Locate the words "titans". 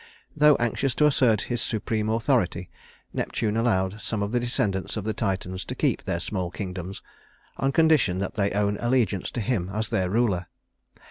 5.13-5.63